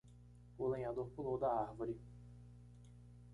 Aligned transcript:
O 0.57 0.67
lenhador 0.67 1.07
pulou 1.11 1.37
da 1.37 1.47
árvore. 1.53 1.95